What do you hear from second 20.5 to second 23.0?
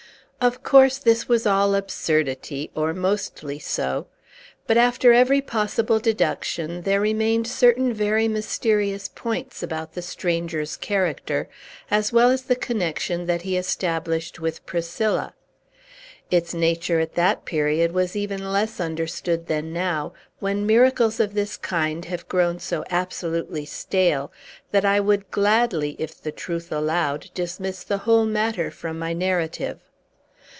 miracles of this kind have grown so